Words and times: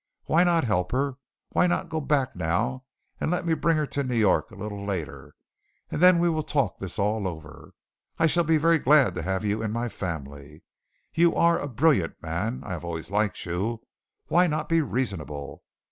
Why 0.25 0.43
not 0.43 0.63
help 0.63 0.93
her? 0.93 1.17
Why 1.49 1.67
not 1.67 1.87
go 1.89 2.01
back 2.01 2.35
now 2.35 2.85
and 3.19 3.29
let 3.29 3.45
me 3.45 3.53
bring 3.53 3.77
her 3.77 3.85
to 3.85 4.03
New 4.03 4.15
York 4.15 4.49
a 4.49 4.55
little 4.55 4.83
later 4.83 5.35
and 5.91 6.01
then 6.01 6.17
we 6.17 6.27
will 6.27 6.41
talk 6.41 6.79
this 6.79 6.97
all 6.97 7.27
over. 7.27 7.75
I 8.17 8.25
shall 8.25 8.43
be 8.43 8.57
very 8.57 8.79
glad 8.79 9.13
to 9.13 9.21
have 9.21 9.45
you 9.45 9.61
in 9.61 9.69
my 9.71 9.89
family. 9.89 10.63
You 11.13 11.35
are 11.35 11.59
a 11.59 11.67
brilliant 11.67 12.19
man. 12.19 12.63
I 12.63 12.71
have 12.71 12.83
always 12.83 13.11
liked 13.11 13.45
you. 13.45 13.83
Why 14.25 14.47
not 14.47 14.69
be 14.69 14.81
reasonable? 14.81 15.61